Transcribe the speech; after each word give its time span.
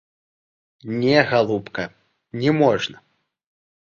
Не, 1.01 1.17
галубка, 1.33 1.85
не 2.45 2.51
можна! 2.63 3.01